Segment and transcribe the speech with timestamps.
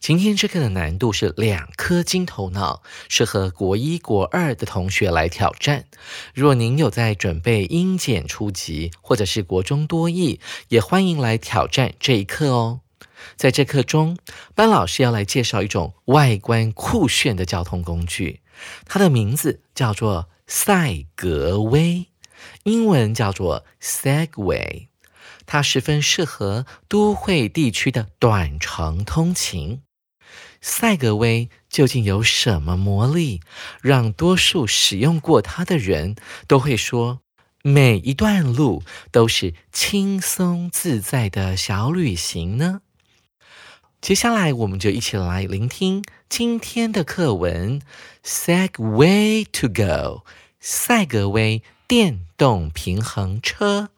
[0.00, 5.86] 今天这课的难度是两颗金头脑，适合国一、国二的同学来挑战。
[6.34, 12.80] 若您有在准备英检初级或者是国中多译，也欢迎来挑战这一课哦。
[13.36, 14.18] 在这课中，
[14.54, 18.42] 班老师要来介绍一种外观酷炫的交通工具，
[18.84, 22.08] 它的名字叫做赛格威，
[22.64, 24.88] 英文叫做 Segway。
[25.46, 29.82] 它十分适合都会地区的短程通勤。
[30.60, 33.40] 赛格威究竟有什么魔力，
[33.82, 37.20] 让多数使用过它的人都会说，
[37.62, 42.80] 每一段路都是轻松自在的小旅行呢？
[44.00, 47.80] 接下来，我们就一起来聆听今天的课文
[48.22, 49.82] 《Segway to Go》
[50.60, 53.90] 赛格威电动平衡车。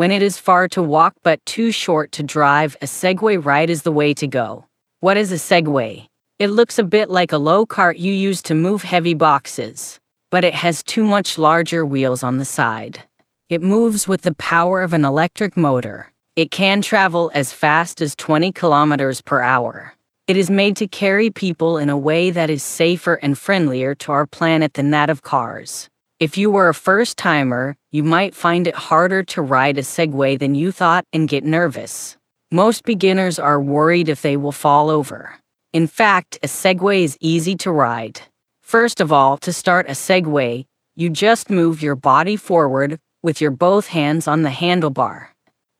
[0.00, 3.82] When it is far to walk but too short to drive, a Segway ride is
[3.82, 4.64] the way to go.
[5.00, 6.06] What is a Segway?
[6.38, 10.42] It looks a bit like a low cart you use to move heavy boxes, but
[10.42, 13.02] it has two much larger wheels on the side.
[13.50, 16.10] It moves with the power of an electric motor.
[16.34, 19.92] It can travel as fast as 20 kilometers per hour.
[20.26, 24.12] It is made to carry people in a way that is safer and friendlier to
[24.12, 25.89] our planet than that of cars.
[26.20, 30.38] If you were a first timer, you might find it harder to ride a Segway
[30.38, 32.18] than you thought and get nervous.
[32.50, 35.36] Most beginners are worried if they will fall over.
[35.72, 38.20] In fact, a Segway is easy to ride.
[38.60, 43.50] First of all, to start a Segway, you just move your body forward with your
[43.50, 45.28] both hands on the handlebar.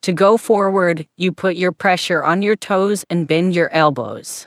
[0.04, 4.46] To go forward, you put your pressure on your toes and bend your elbows.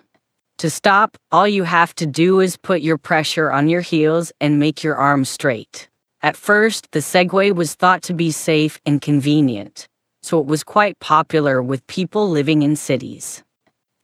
[0.59, 4.59] To stop, all you have to do is put your pressure on your heels and
[4.59, 5.89] make your arms straight.
[6.21, 9.87] At first, the Segway was thought to be safe and convenient,
[10.21, 13.43] so it was quite popular with people living in cities.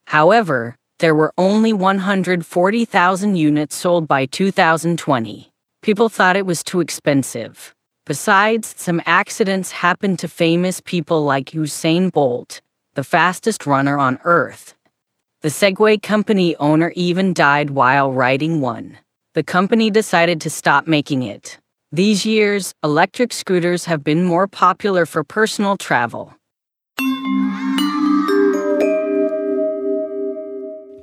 [0.07, 5.49] However, there were only 140,000 units sold by 2020.
[5.81, 7.73] People thought it was too expensive.
[8.05, 12.59] Besides, some accidents happened to famous people like Usain Bolt,
[12.95, 14.73] the fastest runner on Earth.
[15.42, 18.98] The Segway company owner even died while riding one.
[19.34, 21.58] The company decided to stop making it.
[21.92, 26.32] These years, electric scooters have been more popular for personal travel.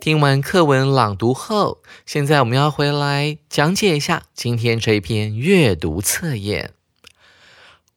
[0.01, 6.71] 听完课文朗读后，现在我们要回来讲解一下今天这一篇阅读测验。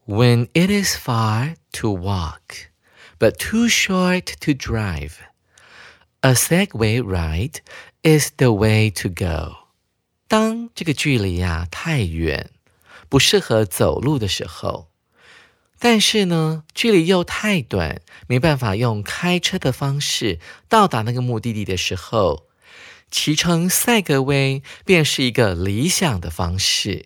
[0.06, 2.68] When it is far to walk,
[3.18, 5.12] but too short to drive.
[6.21, 7.61] A Segway ride
[8.03, 9.69] is the way to go。
[10.27, 12.49] 当这个距离呀太远，
[13.07, 14.89] 不适合走路的时候，
[15.79, 22.47] 但是呢，距离又太短，没办法用开车的方式到达那个目的地的时候，
[23.09, 27.05] 骑乘赛格威便是一个理想的方式。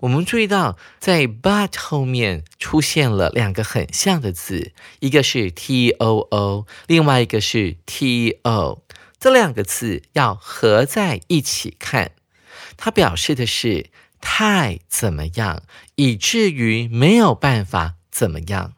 [0.00, 8.82] 我们注意到，在 but 后面出现了两个很像的字，一个是 t o o，另外一个是 t o，
[9.18, 12.12] 这两个字要合在一起看，
[12.76, 13.90] 它表示的是
[14.20, 15.62] 太怎么样，
[15.96, 18.74] 以至于没有办法怎么样。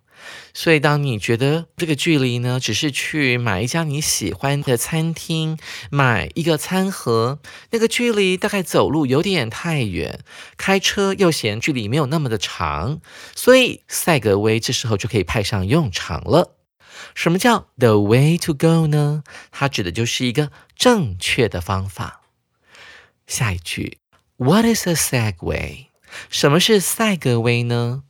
[0.53, 5.59] 所以，当你觉得这个距离呢，只是去买一家你喜欢的餐厅，
[5.91, 7.39] 买一个餐盒，
[7.71, 10.21] 那个距离大概走路有点太远，
[10.57, 13.01] 开车又嫌距离没有那么的长，
[13.35, 16.57] 所以赛格威这时候就可以派上用场了。
[17.15, 19.23] 什么叫 the way to go 呢？
[19.51, 22.21] 它指的就是一个正确的方法。
[23.27, 23.99] 下一句
[24.37, 25.87] ，What is a Segway？
[26.29, 28.03] 什么是赛格威呢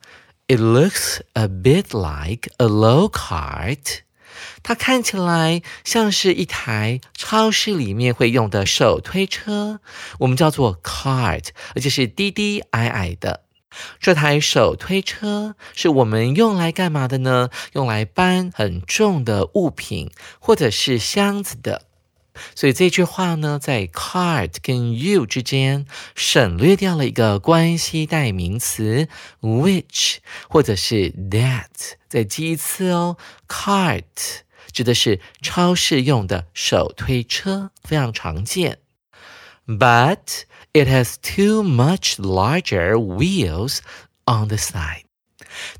[0.51, 4.01] ？It looks a bit like a low cart.
[4.65, 9.79] 它看起来像是一台超市里面会用的手推车，
[10.19, 13.45] 我们叫做 cart，而且是低低矮矮的。
[14.01, 17.51] 这台手推车是我们用来干嘛的呢？
[17.75, 20.11] 用来搬很重的物品
[20.41, 21.83] 或者是箱子的。
[22.54, 25.86] 所以这句话呢，在 cart 跟 you 之间
[26.16, 29.08] 省略掉了一个关系代名词
[29.42, 30.18] which
[30.50, 31.94] 或者是 that。
[32.10, 33.18] 再记一次哦，
[33.48, 34.04] cart
[34.72, 38.80] 指的是超市用的手推车，非常常见。
[39.66, 43.80] But it has too much larger wheels
[44.26, 45.04] on the side.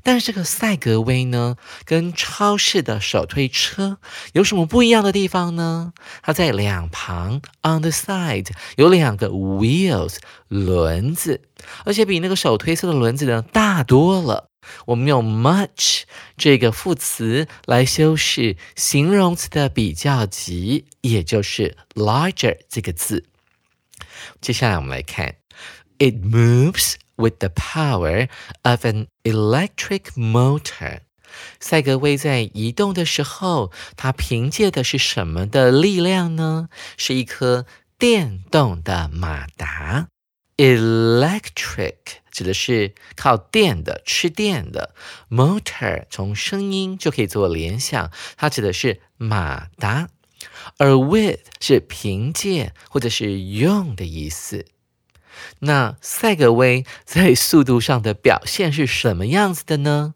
[0.03, 3.97] 但是这个赛格威呢，跟超市的手推车
[4.33, 5.93] 有什么不一样的地方呢？
[6.21, 8.47] 它在两旁 on the side
[8.77, 10.17] 有两个 wheels
[10.47, 11.41] 轮子，
[11.85, 14.47] 而且比那个手推车的轮子呢大多了。
[14.85, 16.03] 我们用 much
[16.37, 23.25] 这个副词来修饰形容词的比较级，也就是 larger 这个字。
[24.39, 25.35] 接下来我们来看
[25.97, 28.27] ，it moves with the power
[28.63, 31.01] of an electric motor。
[31.59, 36.67] 赛格威在移动的时候，它凭借的是什么的力量呢？
[36.97, 37.65] 是一颗
[37.97, 40.09] 电动的马达。
[40.57, 41.95] Electric
[42.29, 44.93] 指的是靠电的、吃电的。
[45.29, 50.09] Motor 从声音就可以做联想，它指的是马达。
[50.77, 54.65] 而 with 是凭借或者是用的意思。
[55.59, 60.15] 那赛格威在速度上的表现是什么样子的呢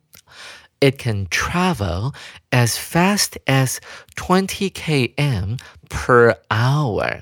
[0.79, 2.13] ？It can travel
[2.51, 3.77] as fast as
[4.15, 5.57] twenty km
[5.89, 7.21] per hour.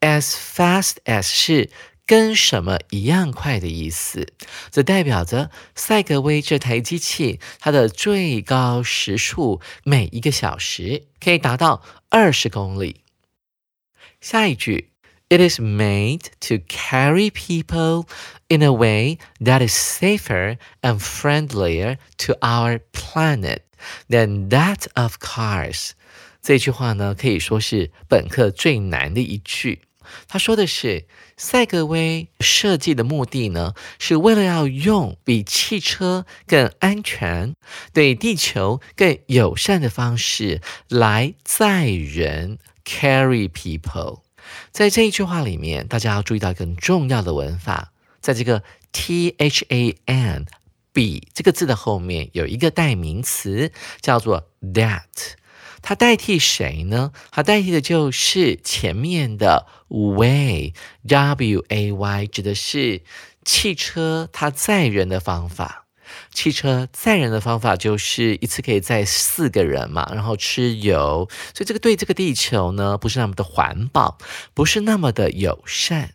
[0.00, 1.70] As fast as 是
[2.04, 4.34] 跟什么一样快的意思，
[4.70, 13.00] 这代表着赛格威这台机器它的最高时速每一个小时可以达到二十公里。
[14.20, 14.92] 下一句
[15.29, 18.07] ，It is made to carry people
[18.47, 23.59] in a way that is safer and friendlier to our planet
[24.09, 25.91] than that of cars。
[26.41, 29.81] 这句话呢，可以说是本课最难的一句。
[30.27, 31.05] 他说的是，
[31.37, 37.53] 赛格威设计的目的呢，是为了要用比汽车更安全、
[37.93, 44.21] 对地球更友善的方式来载人 （carry people）。
[44.70, 48.62] 在这一句话里面，大家要注意到一个很重要的文法，在这个
[48.92, 50.46] t h a n
[50.92, 55.02] b 这个字的后面有一个代名词，叫做 that。
[55.82, 57.12] 它代替谁呢？
[57.30, 63.02] 它代替的就是前面的 way，w a y，指的是
[63.44, 65.83] 汽车它载人的方法。
[66.32, 74.18] 汽车载人的方法就是一次可以载四个人嘛，然后吃油，所以这个对这个地球呢不是那么的环保，
[74.54, 76.10] 不是那么的友善。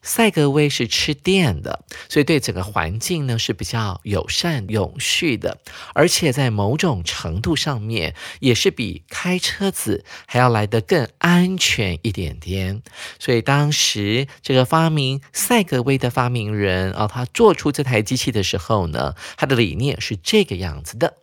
[0.00, 5.58] 赛格威是吃电的，所以对整个环境呢是比较友善、永续的，
[5.92, 12.82] 而且在某种程度上面也是比开车子还要来得更安全一点点。
[13.18, 21.14] 所以当时这个发明赛格威的发明人啊，他做出这台机器的时候呢，他的理念是这个样子的。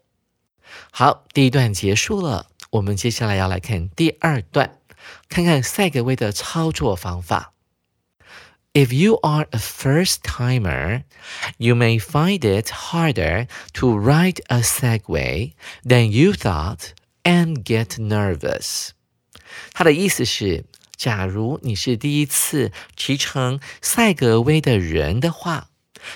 [0.91, 4.77] 好，第一段结束了，我们接下来要来看第二段，
[5.27, 7.53] 看看赛格威的操作方法。
[8.74, 11.02] If you are a first timer,
[11.58, 16.92] you may find it harder to ride a Segway than you thought
[17.24, 18.90] and get nervous.
[19.72, 20.64] 它的意思是，
[20.96, 25.70] 假如你是第一次骑乘赛格威的人的话。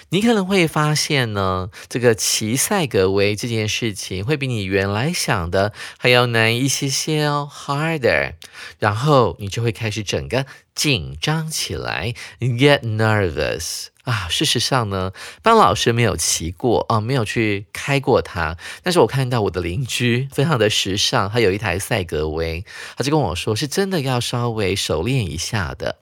[0.09, 8.33] 你可能会发现呢，这个骑赛格威这件事情会比你原来想的还要难一些些哦，harder。
[8.79, 14.27] 然后你就会开始整个紧张起来，get nervous 啊。
[14.29, 22.65] 事实上呢，班老师没有骑过啊，没有去开过它，但是我看到我的邻居非常的时尚，他有一台赛格威，
[22.97, 25.98] 他就跟我说，是真的要稍微熟练一下的。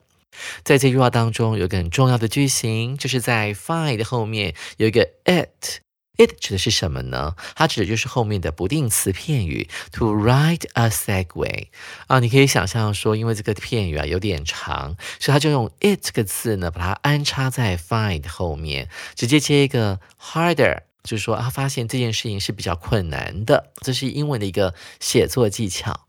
[0.64, 5.80] 在这句话当中，有一个很重要的句型，就是在 find 后面有一个 it。
[6.20, 7.36] it 指的是什么呢？
[7.54, 11.68] 它指的就是后面的不定词片语 to ride a Segway
[12.08, 12.18] 啊。
[12.18, 23.70] 你可以想象说，因为这个片语啊有点长，所以它就用 it 这个字呢，把它安插在 find 后面，直接接一个 harder，就是说啊，发现这件事情是比较困难的。
[23.82, 26.07] 这是英文的一个写作技巧。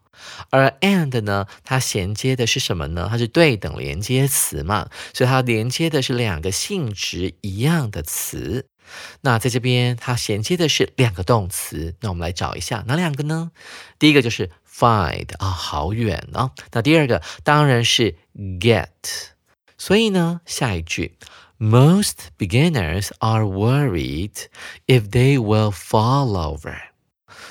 [0.49, 3.07] 而 and 呢，它衔接的是什么呢？
[3.09, 8.67] 它是对等连接词嘛，所以它连接的是两个性质一样的词。
[9.21, 11.95] 那在这边，它衔接的是两个动词。
[11.99, 13.51] 那我们来找一下哪两个呢？
[13.99, 16.51] 第一个就是 find 啊，好远哦。
[16.71, 18.15] 那第二个当然是
[18.59, 18.87] get。
[19.77, 21.15] 所以呢，下一句
[21.59, 24.47] ，Most beginners are worried
[24.87, 26.75] if they will fall over。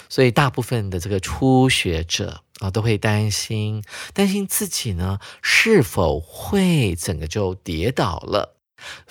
[0.09, 8.57] 所以大部分的这个初学者啊，都会担心，担心自己呢是否会整个就跌倒了。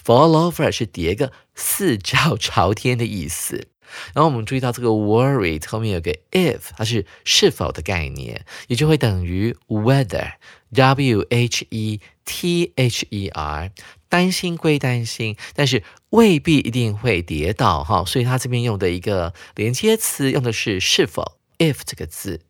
[0.03, 3.67] Fall over 是叠个四脚朝天的意思。
[4.13, 13.71] 然后我们注意到这个 worried 后面有个 if，它是是否的概念，也就会等于 whether，w h e t h e r，
[14.09, 18.03] 担心归担心，但是未必一定会跌倒哈。
[18.03, 22.41] 所以它这边用的一个连接词用的是是否 if 这个字。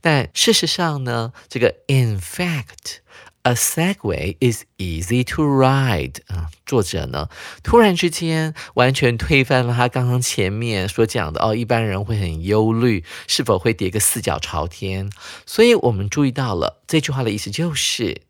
[0.00, 2.98] 但事实上呢，这个 in fact。
[3.42, 7.28] A Segway is easy to ride 啊，作者呢
[7.62, 15.12] 突然之间完全推翻了他刚刚前面所讲的哦，一般人会很忧虑是否会叠个四脚朝天，
[15.46, 18.22] 所以我们注意到了这句话的意思就是，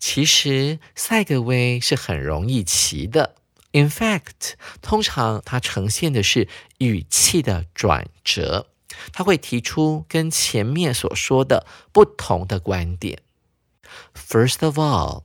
[0.00, 3.36] 其实赛格威是很容易骑的。
[3.70, 6.48] In fact，通常它呈现的是
[6.78, 8.66] 语气的转折，
[9.13, 13.19] 它会提出跟前面所说的不同的观点。
[14.13, 15.23] First of all,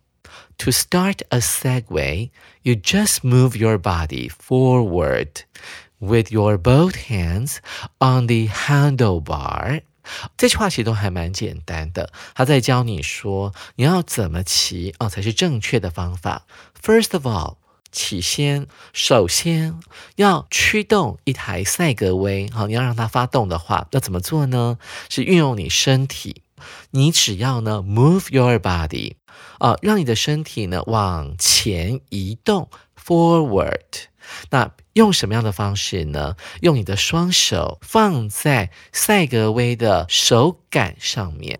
[0.59, 2.31] to start a Segway,
[2.63, 5.43] you just move your body forward
[5.99, 7.59] with your both hands
[7.99, 9.83] on the handlebar.
[10.37, 16.47] 这句话其实都还蛮简单的，他在教你说你要怎么骑啊才是正确的方法。
[16.81, 17.57] First of all，
[17.92, 19.80] 起先首先
[20.16, 24.78] 要驱动一台赛格威，好，你要让它发动的话，要怎么做呢？
[25.10, 26.44] 是运用你身体。
[26.92, 29.16] 你只要呢，move your body，
[29.58, 33.80] 啊，让你的身体呢往前移动，forward。
[34.52, 36.36] 那用什么样的方式呢？
[36.62, 41.60] 用你的双手放在赛格威的手杆上面。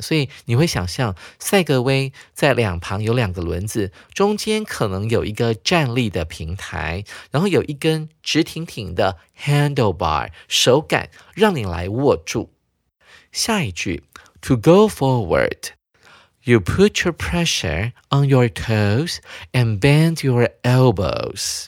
[0.00, 12.50] 所以你会想象赛格威在两旁有两个轮子，中间可能有一个站立的平台，然后有一根直挺挺的 handlebar 手杆，让你来握住。
[13.32, 14.04] 下一句。
[14.42, 15.70] To go forward,
[16.44, 19.16] you put your pressure on your toes
[19.50, 21.66] and bend your elbows。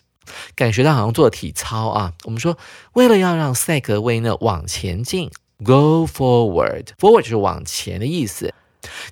[0.55, 2.14] 感觉到好像做体操啊。
[2.23, 2.57] 我们说，
[2.93, 5.33] 为了要让赛格威呢往前进
[5.64, 8.52] ，go forward，forward 就是往前的意思。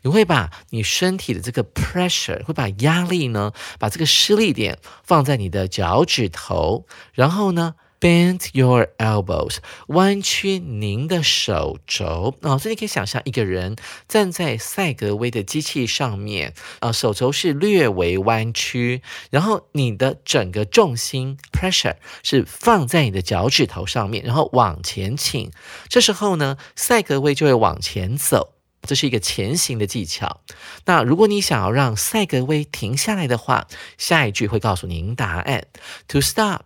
[0.02, 7.74] 你会把你身体的这个 pressure，会把压力呢，把这个施力点放在你的脚趾头，然后呢。
[8.00, 9.56] Bend your elbows，
[9.88, 13.74] 弯曲您的手肘啊，所以你可以想象一个人
[14.06, 25.50] 站在赛格威的机器上面啊，手肘是略微弯曲，然后你的整个重心 pressure 是放在你的脚趾头上面，然后往前倾，
[25.88, 30.42] 这时候呢，赛格威就会往前走，这是一个前行的技巧。
[30.84, 35.66] 那如果你想要让赛格威停下来的话，下一句会告诉您答案
[36.06, 36.62] ：To stop。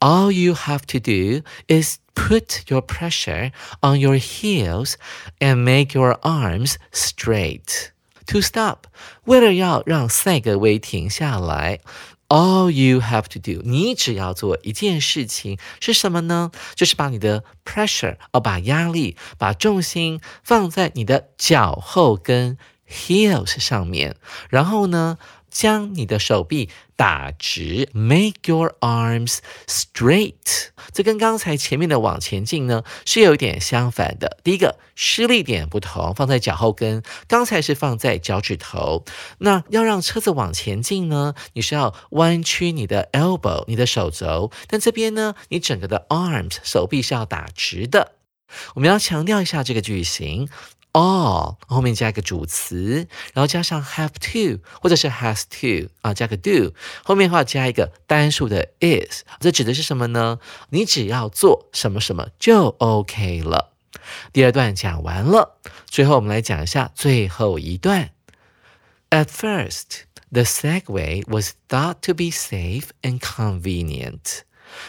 [0.00, 4.94] all you have to do is put your pressure on your heels
[5.38, 7.90] and make your arms straight.
[8.26, 8.84] To stop，
[9.24, 11.80] 为了要让赛格威停下来，
[12.28, 16.50] all you have to do，你只要做一件事情是什么呢？
[16.74, 24.16] 就是把你的 pressure，哦，把压力，把重心放在你的脚后跟 heels 上面，
[24.50, 25.18] 然后呢？
[25.48, 26.68] 将你的手臂
[27.01, 30.67] 打直，make your arms straight。
[30.93, 34.37] 这跟刚才前面的往前进呢是有一点相反的。
[34.43, 39.03] 第一个施力点不同，放在脚后跟，刚才是放在脚趾头。
[39.39, 44.51] 那要让车子往前进呢，你是要弯曲你的 elbow，你的手肘。
[44.67, 48.11] 但这边呢，你整个的 arms 手臂是要打直的。
[48.75, 50.47] 我们要强调一下这个句型。
[50.93, 60.39] All 后面加一个主词，然后加上 have to 或者是 has to 啊，加个 do，后面的话加一个单数的 is，这指的是什么呢？
[60.69, 63.73] 你只要做什么什么就 OK 了。
[64.33, 68.11] 第二段讲完了，最后我们来讲一下最后一段。
[69.09, 74.43] At first, the Segway was thought to be safe and convenient.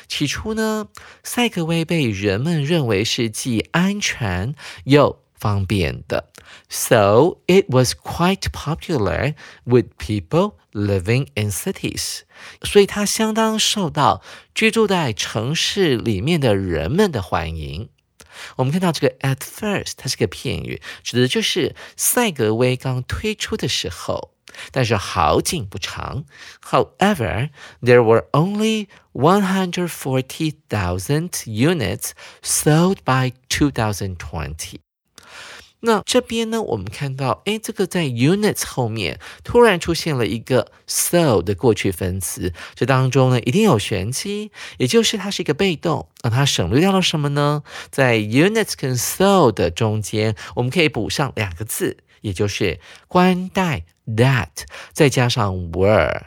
[0.07, 0.87] 起初呢，
[1.25, 4.55] 赛格威被人们认为是既安全
[4.85, 6.30] 又方便的，
[6.70, 9.34] so it was quite popular
[9.66, 12.22] with people living in cities。
[12.64, 14.22] 所以它相当受到
[14.56, 17.90] 居住在城市里面的人们的欢迎。
[18.58, 24.32] 我们看到这个 at first，它是个片语，指的就是赛格威刚推出的时候。
[24.72, 26.26] 但是好景不长。
[26.64, 34.80] However, there were only 140,000 units sold by 2020.
[35.85, 47.65] 那这边呢，我们看到，哎，这个在 units 后面突然出现了一个 so 的过去分词，这当中呢一定有玄机，也就是它是一个被动，那它省略掉了什么呢？
[47.91, 54.49] 在 units 跟 so 的中间，我们可以补上两个字，也就是关带 that，
[54.93, 56.27] 再加上 were。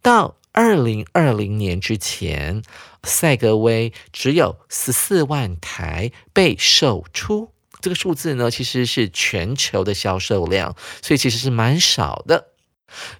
[0.00, 2.62] 到二零二零年之前，
[3.02, 7.53] 赛格威只有十四万台被售出。
[7.83, 12.49] 这个数字呢，其实是全球的销售量，所以其实是蛮少的。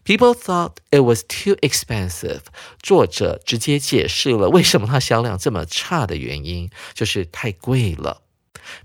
[0.04, 2.42] People thought it was too expensive。
[2.82, 8.24] 作者直接解释了为什么它销量这么差的原因，就是太贵了。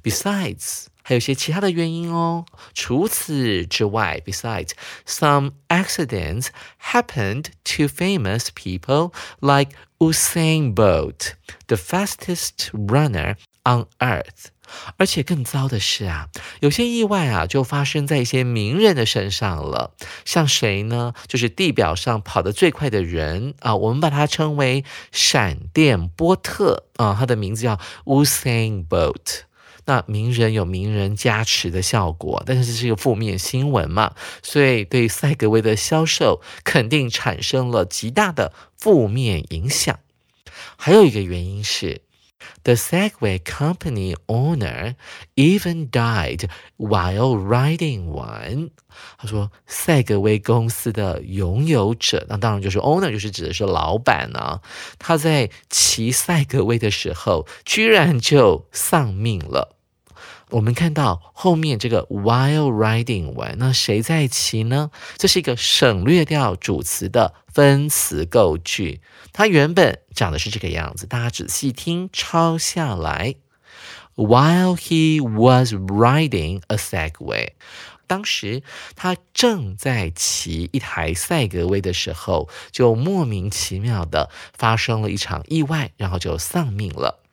[0.03, 2.45] Besides，还有一些其他的原因哦。
[2.75, 4.73] 除此之外，besides
[5.07, 6.49] some accidents
[6.93, 11.33] happened to famous people like Usain Bolt,
[11.67, 14.51] the fastest runner on earth.
[14.98, 19.94] 而且更糟的是啊，有些意外啊就发生在一些名人的身上了。
[20.26, 21.14] 像谁呢？
[21.28, 29.42] 就是地表上跑得最快的人啊，我们把它称为闪电波特啊，他的名字叫 Usain Bolt。
[29.86, 40.00] 那名人有名人加持的效果，但是这是一个负面新闻嘛，所以对赛格威的销售肯定产生了极大的负面影响。
[40.78, 42.02] 还有一个原因是。
[42.64, 44.96] The Segway company owner
[45.36, 48.72] even died while riding one。
[49.18, 54.62] 他说，赛格威公司的拥有者，那当然就是 owner，就是指的是老板啊。
[54.98, 59.76] 他在骑赛格威的时候，居然就丧命了。
[60.52, 64.90] 我们看到后面这个 while riding one，那谁在骑呢？
[65.16, 69.00] 这是一个省略掉主词的分词构句，
[69.32, 73.36] 它原本长的是这个样子，大家仔细听，抄下来。
[74.16, 77.52] While he was riding a Segway，
[78.06, 78.64] 当时
[78.96, 87.24] 他正在骑一台赛格威的时候，就莫名其妙的发生了一场意外，然后就丧命了。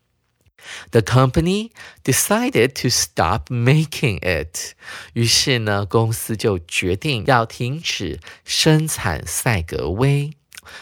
[0.90, 1.70] The company
[2.04, 4.74] decided to stop making it。
[5.12, 10.32] 于是呢，公司就决定要停止生产赛格威。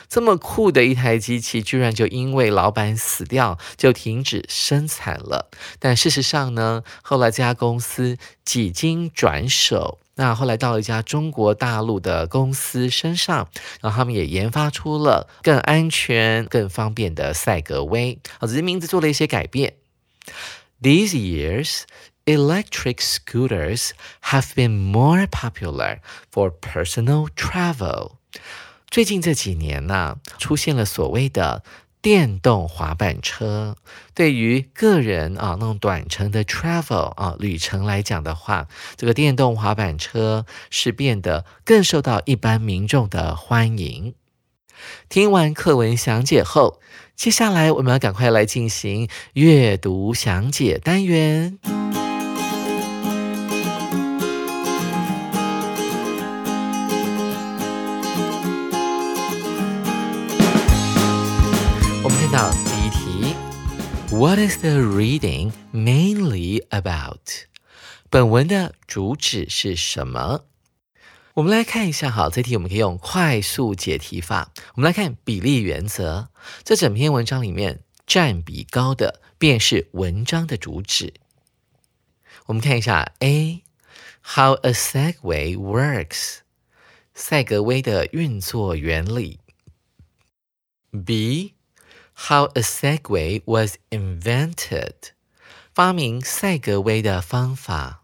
[0.08, 5.50] 这么酷的一台机器，居然就因为老板死掉，就停止生产了。
[5.78, 9.98] 但事实上呢，后来这家公司几经转手。
[10.16, 13.48] 那后来到了一家中国大陆的公司身上，
[13.80, 19.74] 然后他们也研发出了更安全、更方便的赛格威，啊，只是名字做了一些改变。
[20.80, 21.82] These years,
[22.26, 23.90] electric scooters
[24.22, 25.98] have been more popular
[26.32, 28.12] for personal travel。
[28.94, 31.64] 最近这几年呢，出现了所谓的
[32.00, 33.76] 电动滑板车，
[34.14, 44.14] 对于个人啊那种短程的 travel 啊旅程来讲的话，这个电动滑板车是变得更受到一般民众的欢迎。
[45.08, 46.78] 听完课文详解后，
[47.16, 51.58] 接下来我们要赶快来进行阅读详解单元。
[64.24, 67.44] ，What is the reading mainly about？
[68.08, 70.46] 本文的主旨是什么？
[71.34, 74.50] 我们来看一下，哈，这题我们可以用快速解题法。
[74.76, 76.28] 我们来看比例原则，
[76.62, 81.12] 这整篇文章里面占比高的便是文章的主旨。
[82.46, 86.38] 我们看一下 A，How a Segway works，
[87.12, 89.40] 赛格威的运作原理。
[91.04, 91.53] B
[92.27, 95.13] How a Segway was invented，
[95.73, 98.03] 发明赛格威的方法。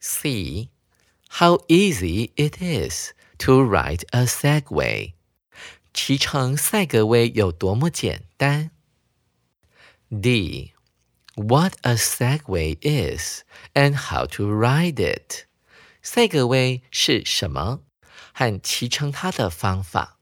[0.00, 5.12] C，How easy it is to ride a Segway，
[5.94, 8.72] 骑乘赛格威有多么简单。
[10.10, 13.42] D，What a Segway is
[13.74, 15.46] and how to ride it，
[16.02, 17.82] 赛格威是什么
[18.32, 20.18] 和骑乘它的方法。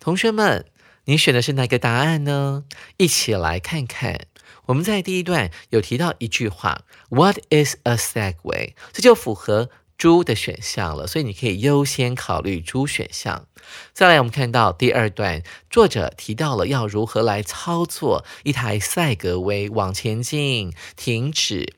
[0.00, 0.66] 同学们。
[1.09, 2.65] 你选的是哪个答案呢？
[2.97, 4.27] 一起来看看。
[4.67, 8.73] 我们在第一段有提到一句话，What is a Segway？
[8.93, 13.47] 这就符合猪的选项了，所以你可以优先考虑猪选项。
[13.91, 15.41] 再来，我们看到第二段，
[15.71, 21.73] 作者提到了要如何来操作一台赛格威往前进、停止，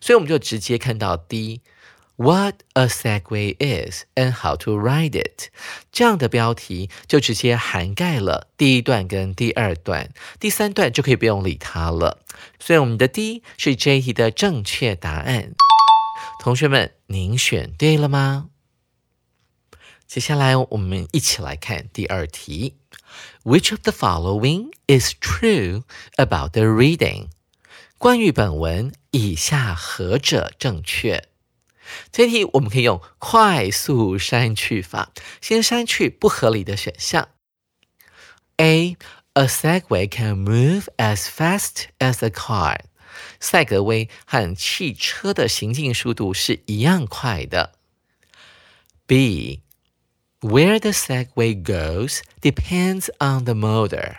[0.00, 1.60] 所以我们就直接看到 D。
[2.18, 5.50] What a Segway is and how to ride it，
[5.92, 10.08] 这样的标题就直接涵盖了第一段跟第二段，
[10.40, 12.20] 第三段就可以不用理它了。
[12.58, 15.54] 所以我们的 D 是这一题的正确答案。
[16.40, 18.48] 同学们，您选对了吗？
[20.06, 22.76] 接下来我们一起来看第二题。
[23.44, 25.82] Which of the following is true
[26.16, 27.28] about the reading？
[27.98, 31.28] 关于本文，以下何者正确？
[32.11, 37.29] 这题我们可以用快速删去法，先删去不合理的选项。
[38.57, 38.97] A
[39.33, 42.81] a Segway can move as fast as a car。
[43.39, 47.73] 赛格威和汽车的行进速度是一样快的。
[49.05, 49.61] B
[50.39, 54.17] where the Segway goes depends on the motor。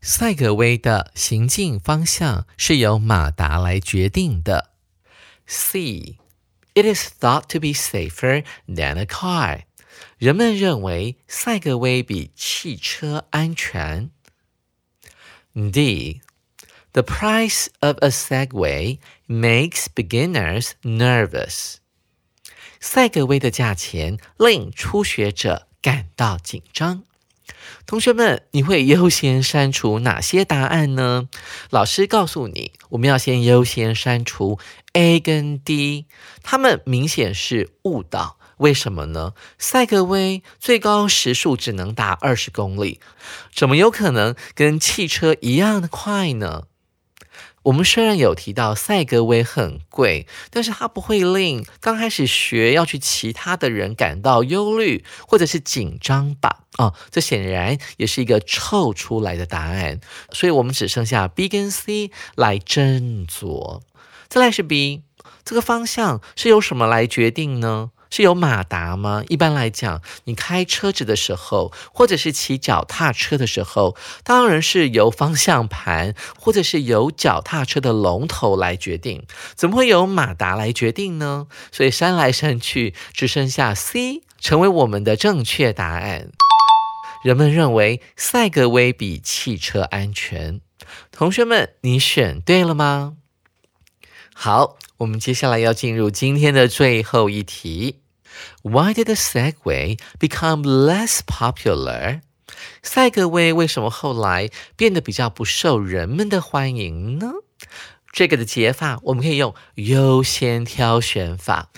[0.00, 4.72] 赛格威的行进方向是由马达来决定的。
[5.46, 6.16] C
[6.76, 9.64] It is thought to be safer than a car.
[10.18, 14.10] 人们认为赛格威比汽车安全。
[15.54, 16.22] D.
[16.92, 21.76] The price of a Segway makes beginners nervous.
[22.80, 27.04] 赛格威的价钱令初学者感到紧张。
[27.85, 31.29] 同学们，你会优先删除哪些答案呢？
[31.69, 34.59] 老师告诉你，我们要先优先删除
[34.93, 36.05] A 跟 D，
[36.43, 38.37] 他们明显是误导。
[38.57, 39.33] 为什么呢？
[39.59, 42.99] 赛格威最高时速只能达二十公里，
[43.53, 46.63] 怎么有可能跟汽车一样的快呢？
[47.63, 56.63] 我们虽然有提到赛格威很贵，但是它不会令刚开始学要去骑它的人感到忧虑或者是紧张吧？
[56.77, 59.99] 哦，这显然也是一个凑出来的答案，
[60.31, 63.81] 所以我们只剩下 B 跟 C 来斟酌。
[64.29, 65.03] 再来是 B，
[65.43, 67.91] 这个方向是由什么来决定呢？
[68.09, 69.23] 是有马达吗？
[69.27, 79.25] 一般来讲，你开车子的时候，或者是骑脚踏车的时候，当然是由方向盘或者是由脚踏车的龙头来决定。
[79.55, 81.47] 怎么会由马达来决定呢？
[81.71, 86.29] 所以删来删去，只剩下 C 成为我们的正确答案。
[87.23, 90.61] 人们认为赛格威比汽车安全。
[91.11, 93.15] 同学们，你选对了吗？
[94.33, 94.77] 好。
[94.97, 98.01] 我们接下来要进入今天的最后一题。
[98.61, 102.21] Why did the Segway become less popular？
[102.81, 107.31] 赛格威为什么后来变得比较不受人们的欢迎呢？
[108.11, 111.69] 这个的解法我们可以用优先挑选法，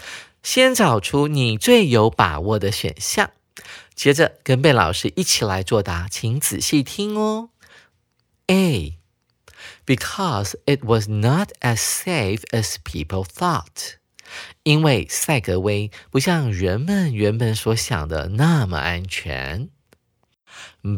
[0.41, 3.31] 先找出你最有把握的选项，
[3.93, 7.49] 接着跟贝老师一起来作答，请仔细听哦。
[8.47, 8.98] A
[9.86, 13.96] because it was not as safe as people thought.
[14.62, 19.68] 因为赛格威不像人们原本所想的那么安全。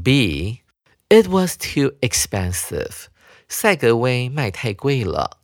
[0.03, 0.61] B.
[1.09, 3.07] It was too expensive.
[3.49, 5.39] 赛格威卖太贵了。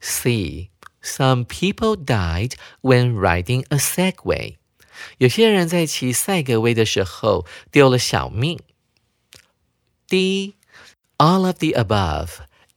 [0.00, 0.70] C.
[1.02, 4.56] Some people died when riding a Segway.
[5.18, 8.60] 有些人在骑赛格威的时候丢了小命。
[10.08, 10.54] D.
[11.21, 12.29] All of the above.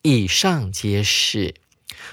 [0.03, 1.55] 以上皆是。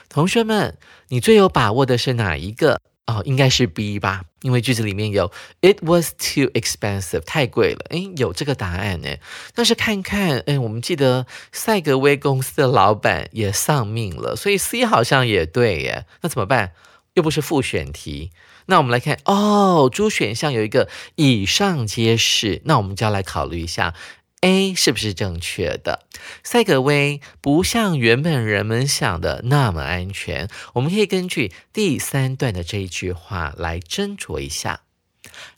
[0.08, 0.78] 同学们，
[1.10, 2.80] 你最有把握的是哪一个？
[3.08, 7.86] 哦，应该是 B 吧，因为句子里面有 "It was too expensive"，太贵了。
[7.90, 9.10] 诶，有这个答案呢。
[9.54, 16.06] 但是看看，诶，我们记得赛格威公司的老板也丧命了，所以 C 好像也对耶。
[16.22, 16.72] 那怎么办？
[17.16, 18.32] 又不是复选题。
[18.68, 23.94] 那我们来看，哦，猪选项有一个以上皆是，那我们就要来考虑一下。
[24.42, 26.08] A 是不是正确的？
[26.44, 30.50] 赛格威不像原本人们想的那么安全。
[30.74, 34.82] 我们可以根据第三段的这一句话来斟酌一下。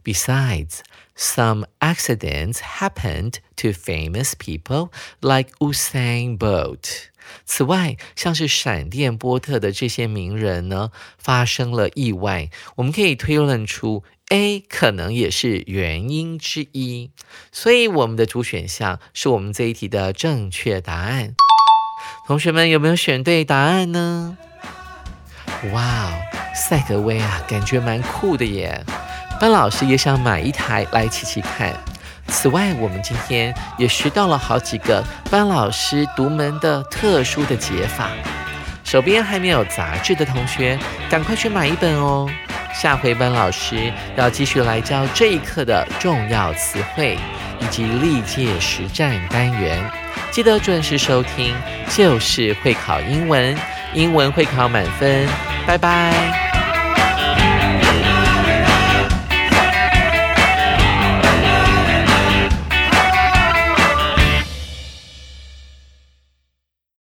[0.03, 0.79] Besides,
[1.15, 4.91] some accidents happened to famous people
[5.21, 7.05] like Usain Bolt.
[7.45, 12.49] 此外，像是闪电波特的这些名人呢，发生了意外。
[12.75, 14.03] 我们可以推论出。
[14.29, 17.11] A 可能也是原因之一，
[17.51, 21.35] 所以我们的主选项是我们这一题的正确答案。
[22.25, 24.37] 同学们有没有选对答案呢？
[25.71, 26.11] 哇哦，
[26.55, 28.83] 赛格威啊，感觉蛮酷的耶！
[29.39, 31.73] 班老师也想买一台来骑骑看。
[32.27, 38.09] 此外，我们今天也学到了好几个班老师独门的特殊的解法。
[38.83, 42.29] 手边还没有杂志的同学，赶快去买一本哦！
[42.73, 47.17] 下回班老师要继续来教这一课的重要词汇
[47.59, 49.81] 以及历届实战单元，
[50.31, 51.53] 记得准时收听，
[51.89, 53.55] 就是会考英文，
[53.93, 55.25] 英文会考满分，
[55.65, 56.52] 拜拜。